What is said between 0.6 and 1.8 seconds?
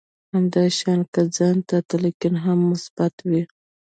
شان که ځان ته